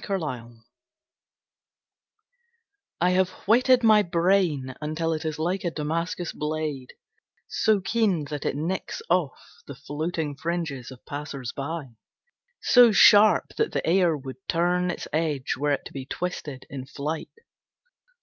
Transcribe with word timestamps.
Miscast 0.00 0.22
I 0.24 0.44
I 3.02 3.10
have 3.10 3.28
whetted 3.46 3.82
my 3.82 4.02
brain 4.02 4.74
until 4.80 5.12
it 5.12 5.26
is 5.26 5.38
like 5.38 5.62
a 5.62 5.70
Damascus 5.70 6.32
blade, 6.32 6.94
So 7.48 7.82
keen 7.82 8.24
that 8.30 8.46
it 8.46 8.56
nicks 8.56 9.02
off 9.10 9.38
the 9.66 9.74
floating 9.74 10.36
fringes 10.36 10.90
of 10.90 11.04
passers 11.04 11.52
by, 11.52 11.96
So 12.62 12.92
sharp 12.92 13.48
that 13.58 13.72
the 13.72 13.86
air 13.86 14.16
would 14.16 14.36
turn 14.48 14.90
its 14.90 15.06
edge 15.12 15.56
Were 15.58 15.72
it 15.72 15.84
to 15.84 15.92
be 15.92 16.06
twisted 16.06 16.64
in 16.70 16.86
flight. 16.86 17.28